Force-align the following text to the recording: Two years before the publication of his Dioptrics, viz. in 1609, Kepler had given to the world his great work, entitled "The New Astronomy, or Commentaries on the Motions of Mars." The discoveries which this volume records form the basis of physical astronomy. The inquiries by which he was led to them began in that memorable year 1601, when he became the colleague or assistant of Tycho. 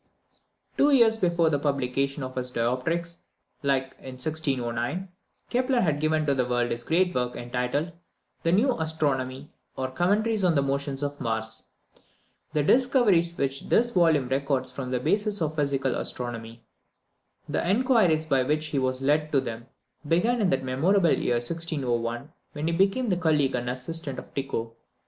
Two 0.79 0.89
years 0.89 1.19
before 1.19 1.51
the 1.51 1.59
publication 1.59 2.23
of 2.23 2.33
his 2.33 2.51
Dioptrics, 2.51 3.17
viz. 3.61 3.83
in 4.01 4.13
1609, 4.17 5.07
Kepler 5.51 5.81
had 5.81 5.99
given 5.99 6.25
to 6.25 6.33
the 6.33 6.43
world 6.43 6.71
his 6.71 6.83
great 6.83 7.13
work, 7.13 7.35
entitled 7.35 7.91
"The 8.41 8.51
New 8.51 8.73
Astronomy, 8.79 9.51
or 9.75 9.91
Commentaries 9.91 10.43
on 10.43 10.55
the 10.55 10.63
Motions 10.63 11.03
of 11.03 11.21
Mars." 11.21 11.65
The 12.51 12.63
discoveries 12.63 13.37
which 13.37 13.69
this 13.69 13.91
volume 13.91 14.27
records 14.29 14.71
form 14.71 14.89
the 14.89 14.99
basis 14.99 15.39
of 15.39 15.53
physical 15.53 15.93
astronomy. 15.93 16.63
The 17.47 17.61
inquiries 17.69 18.25
by 18.25 18.41
which 18.41 18.69
he 18.69 18.79
was 18.79 19.03
led 19.03 19.31
to 19.33 19.39
them 19.39 19.67
began 20.07 20.41
in 20.41 20.49
that 20.49 20.63
memorable 20.63 21.13
year 21.13 21.35
1601, 21.35 22.31
when 22.53 22.65
he 22.65 22.73
became 22.73 23.09
the 23.09 23.17
colleague 23.17 23.55
or 23.55 23.59
assistant 23.59 24.17
of 24.17 24.33
Tycho. 24.33 24.73